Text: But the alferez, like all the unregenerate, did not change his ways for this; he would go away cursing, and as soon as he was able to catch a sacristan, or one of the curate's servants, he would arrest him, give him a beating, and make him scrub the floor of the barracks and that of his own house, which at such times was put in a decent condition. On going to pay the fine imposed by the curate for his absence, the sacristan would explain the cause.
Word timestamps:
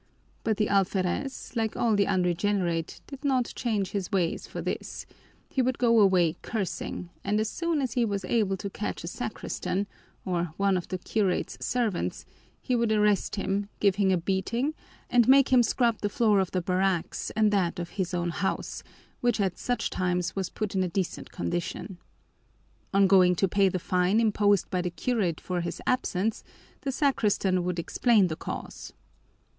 But 0.43 0.57
the 0.57 0.67
alferez, 0.67 1.55
like 1.55 1.77
all 1.77 1.95
the 1.95 2.07
unregenerate, 2.07 3.01
did 3.05 3.23
not 3.23 3.51
change 3.55 3.91
his 3.91 4.11
ways 4.11 4.47
for 4.47 4.59
this; 4.59 5.05
he 5.47 5.61
would 5.61 5.77
go 5.77 5.99
away 5.99 6.37
cursing, 6.41 7.11
and 7.23 7.39
as 7.39 7.51
soon 7.51 7.83
as 7.83 7.93
he 7.93 8.03
was 8.03 8.25
able 8.25 8.57
to 8.57 8.69
catch 8.71 9.03
a 9.03 9.07
sacristan, 9.07 9.85
or 10.25 10.55
one 10.57 10.75
of 10.75 10.87
the 10.87 10.97
curate's 10.97 11.63
servants, 11.63 12.25
he 12.59 12.75
would 12.75 12.91
arrest 12.91 13.35
him, 13.35 13.69
give 13.79 13.97
him 13.97 14.09
a 14.09 14.17
beating, 14.17 14.73
and 15.07 15.27
make 15.27 15.49
him 15.53 15.61
scrub 15.61 15.99
the 16.01 16.09
floor 16.09 16.39
of 16.39 16.49
the 16.49 16.63
barracks 16.63 17.29
and 17.35 17.51
that 17.51 17.77
of 17.77 17.89
his 17.91 18.11
own 18.11 18.31
house, 18.31 18.81
which 19.19 19.39
at 19.39 19.59
such 19.59 19.91
times 19.91 20.35
was 20.35 20.49
put 20.49 20.73
in 20.73 20.81
a 20.81 20.87
decent 20.89 21.31
condition. 21.31 21.99
On 22.91 23.05
going 23.05 23.35
to 23.35 23.47
pay 23.47 23.69
the 23.69 23.77
fine 23.77 24.19
imposed 24.19 24.67
by 24.71 24.81
the 24.81 24.89
curate 24.89 25.39
for 25.39 25.61
his 25.61 25.79
absence, 25.85 26.43
the 26.81 26.91
sacristan 26.91 27.63
would 27.63 27.77
explain 27.77 28.29
the 28.29 28.35
cause. 28.35 28.93